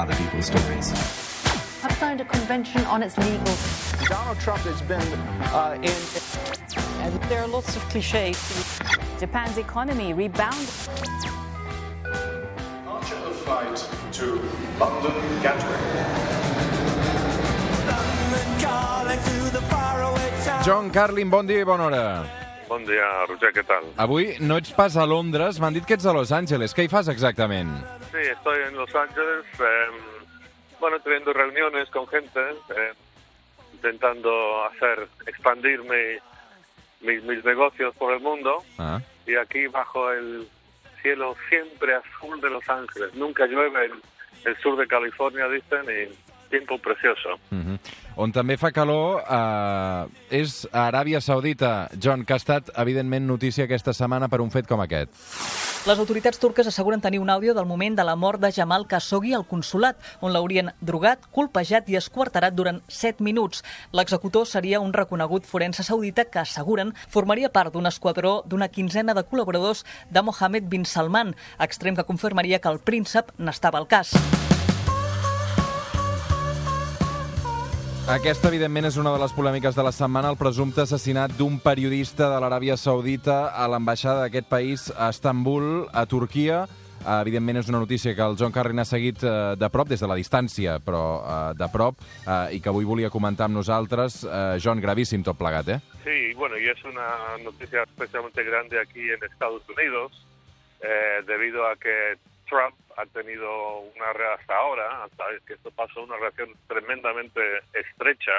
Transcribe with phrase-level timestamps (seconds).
[0.00, 0.88] other people's stories.
[1.82, 3.54] have signed a convention on its legal.
[4.08, 5.10] Donald Trump has been
[5.52, 6.00] uh, in.
[7.04, 8.38] And there are lots of cliches.
[9.18, 10.68] Japan's economy rebounded.
[12.80, 13.76] Departure of flight
[14.12, 14.40] to
[14.80, 15.80] London Gatwick.
[20.64, 22.26] John Carlin, bon dia i bona hora.
[22.68, 23.84] Bon dia, Roger, ¿qué tal?
[23.96, 26.76] Avui no ets pas a Londres, m'han dit que ets a Los Angeles.
[26.76, 27.99] Què hi fas exactament?
[28.12, 29.86] Sí, estoy en Los Ángeles, eh,
[30.80, 32.40] bueno, teniendo reuniones con gente,
[32.76, 32.92] eh,
[33.74, 36.18] intentando hacer, expandir mi-
[37.06, 38.62] mis, mis negocios por el mundo.
[38.78, 39.00] Ah.
[39.26, 40.48] Y aquí bajo el
[41.02, 43.14] cielo siempre azul de Los Ángeles.
[43.14, 43.92] Nunca llueve en
[44.44, 46.12] el sur de California, dicen, y
[46.50, 47.38] tiempo precioso.
[47.50, 47.76] Mm
[48.16, 50.06] On també fa calor eh,
[50.42, 54.66] és a Aràbia Saudita, John, que ha estat, evidentment, notícia aquesta setmana per un fet
[54.68, 55.14] com aquest.
[55.88, 59.30] Les autoritats turques asseguren tenir un àudio del moment de la mort de Jamal Khashoggi
[59.32, 63.64] al consulat, on l'haurien drogat, colpejat i esquarterat durant 7 minuts.
[63.96, 69.24] L'executor seria un reconegut forense saudita que asseguren formaria part d'un esquadró d'una quinzena de
[69.24, 74.12] col·laboradors de Mohammed bin Salman, extrem que confirmaria que el príncep n'estava al cas.
[78.10, 82.26] Aquesta, evidentment, és una de les polèmiques de la setmana, el presumpte assassinat d'un periodista
[82.32, 86.64] de l'Aràbia Saudita a l'ambaixada d'aquest país a Estambul, a Turquia.
[87.04, 90.02] Eh, evidentment, és una notícia que el John Carrin ha seguit eh, de prop, des
[90.02, 92.02] de la distància, però eh, de prop,
[92.50, 94.24] i que avui volia comentar amb nosaltres.
[94.58, 95.78] John, gravíssim tot plegat, eh?
[96.02, 100.26] Sí, bueno, y es una noticia especialmente grande aquí en Estados Unidos,
[100.82, 102.18] eh, debido a que
[102.50, 107.40] Trump ha tenido una hasta ahora, hasta que esto pasó, una relación tremendamente
[107.72, 108.32] estrecha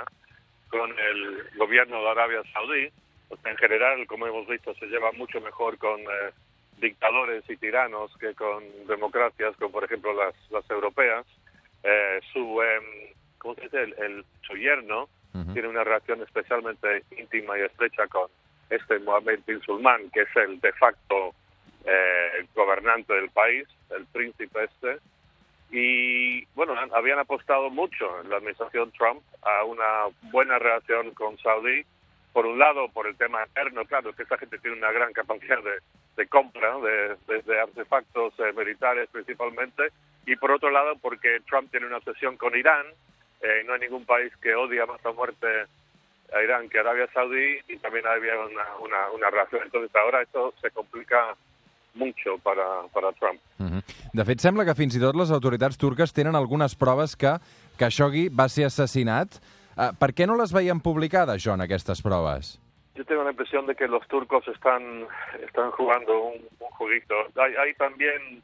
[0.70, 2.90] con el gobierno de Arabia Saudí.
[3.30, 6.32] O sea, en general, como hemos visto, se lleva mucho mejor con eh,
[6.78, 11.26] dictadores y tiranos que con democracias, como por ejemplo las, las europeas.
[11.84, 12.84] Eh, su, em,
[13.38, 13.82] ¿cómo se dice?
[13.84, 15.08] El, el- su yerno
[15.54, 18.30] tiene una relación especialmente íntima y estrecha con
[18.70, 21.34] este Mohammed bin Salman, que es el de facto
[22.54, 25.00] gobernante del país, el príncipe este.
[25.72, 31.86] Y bueno, habían apostado mucho en la administración Trump a una buena relación con Saudí.
[32.34, 35.60] Por un lado, por el tema interno, claro, que esta gente tiene una gran capacidad
[36.16, 39.92] de, compra de artefactos eh, militares principalmente.
[40.26, 42.86] Y por otro lado, porque Trump tiene una obsesión con Irán.
[43.42, 45.48] Eh, no hay ningún país que odia más a muerte
[46.34, 49.64] a Irán que Arabia Saudí y también había una, una, una relación.
[49.64, 51.36] Entonces ahora esto se complica
[51.94, 53.40] mucho para, para Trump.
[53.58, 53.82] Mhm.
[54.14, 57.36] De fet, sembla que fins i tot les autoritats turques tenen algunes proves que
[57.78, 59.40] Khashoggi va ser assassinat.
[59.78, 62.58] Uh, per què no les veien publicades, John, aquestes proves?
[62.96, 65.08] Yo tengo la impresión de que los turcos están,
[65.46, 67.16] están jugando un, un jueguito.
[67.40, 68.44] Hay, hay también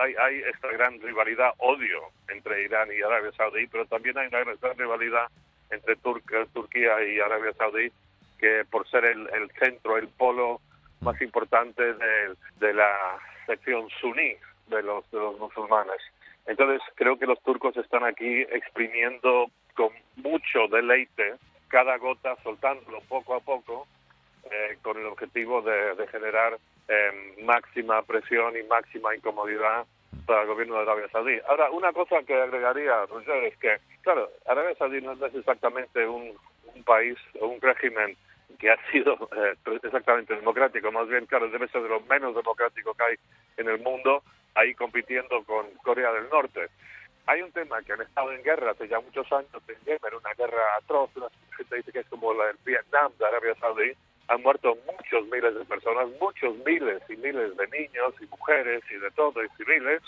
[0.00, 4.42] hay, hay esta gran rivalidad, odio entre Irán y Arabia Saudí, pero también hay una
[4.60, 5.26] gran rivalidad
[5.70, 6.22] entre Tur-
[6.52, 7.90] Turquía y Arabia Saudí,
[8.38, 10.60] que por ser el, el centro, el polo
[11.02, 14.36] más importante de, de la sección suní
[14.68, 16.00] de los, de los musulmanes.
[16.46, 21.36] Entonces creo que los turcos están aquí exprimiendo con mucho deleite
[21.68, 23.86] cada gota, soltándolo poco a poco,
[24.50, 26.58] eh, con el objetivo de, de generar
[26.88, 29.86] eh, máxima presión y máxima incomodidad
[30.26, 31.38] para el gobierno de Arabia Saudí.
[31.48, 36.36] Ahora, una cosa que agregaría, Roger, es que, claro, Arabia Saudí no es exactamente un
[36.84, 38.16] país o un régimen
[38.58, 42.94] que ha sido eh, exactamente democrático, más bien, claro, debe ser de lo menos democrático
[42.94, 43.16] que hay
[43.56, 44.22] en el mundo,
[44.54, 46.68] ahí compitiendo con Corea del Norte.
[47.26, 50.34] Hay un tema que han estado en guerra hace ya muchos años en Yemen, una
[50.34, 53.92] guerra atroz, una gente dice que es como la del Vietnam de Arabia Saudí,
[54.28, 58.94] han muerto muchos miles de personas, muchos miles y miles de niños y mujeres y
[58.94, 60.02] de todo, y civiles,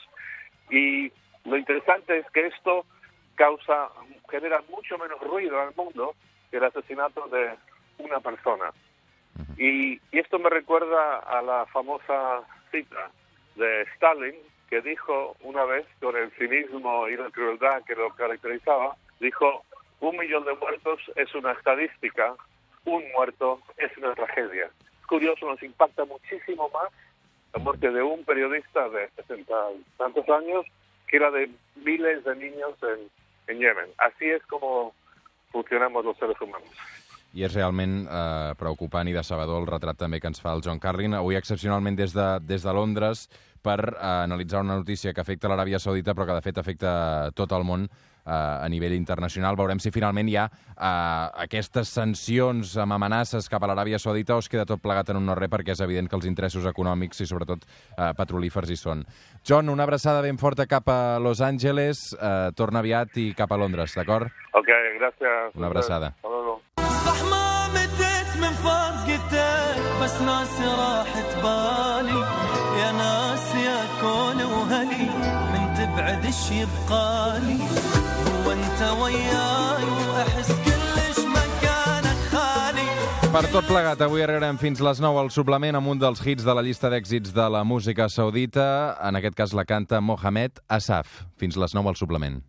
[0.70, 1.12] y
[1.44, 2.86] lo interesante es que esto
[3.34, 3.90] causa,
[4.30, 6.14] genera mucho menos ruido al mundo
[6.50, 7.54] que el asesinato de
[7.98, 8.70] una persona.
[9.56, 13.10] Y, y esto me recuerda a la famosa cita
[13.56, 14.34] de Stalin,
[14.68, 19.64] que dijo una vez, con el cinismo y la crueldad que lo caracterizaba, dijo,
[20.00, 22.34] un millón de muertos es una estadística,
[22.84, 24.70] un muerto es una tragedia.
[25.00, 26.90] Es curioso, nos impacta muchísimo más
[27.52, 30.66] la muerte de un periodista de 60 y tantos años
[31.06, 33.08] que la de miles de niños en,
[33.46, 33.90] en Yemen.
[33.98, 34.94] Así es como
[35.52, 36.68] funcionamos los seres humanos.
[37.34, 40.78] I és realment eh, preocupant i decebedor el retrat també que ens fa el John
[40.82, 43.26] Carlin, avui excepcionalment des de, des de Londres,
[43.64, 46.96] per eh, analitzar una notícia que afecta l'Aràbia Saudita, però que de fet afecta
[47.34, 47.88] tot el món,
[48.24, 49.56] a nivell internacional.
[49.56, 54.42] Veurem si finalment hi ha eh, aquestes sancions amb amenaces cap a l'Aràbia Saudita o
[54.42, 57.20] es queda tot plegat en un no res perquè és evident que els interessos econòmics
[57.20, 59.04] i sobretot eh, petrolífers hi són.
[59.44, 63.60] John, una abraçada ben forta cap a Los Angeles, eh, torna aviat i cap a
[63.60, 64.32] Londres, d'acord?
[64.54, 65.58] Ok, gràcies.
[65.60, 66.14] Una abraçada.
[66.14, 66.33] Hasta
[70.03, 72.19] بس ناسي راحت بالي
[72.81, 75.09] يا ناس يا كون وهلي
[75.53, 77.57] من تبعد ايش يبقالي
[78.45, 82.89] هو انت وياي واحس كلش مكانك خالي
[83.33, 86.53] Per tot plegat, avui arribarem fins les 9 al suplement amb un dels hits de
[86.57, 88.97] la llista d'èxits de la música saudita.
[89.05, 91.27] En aquest cas la canta Mohamed Asaf.
[91.37, 92.41] Fins les 9 al suplement.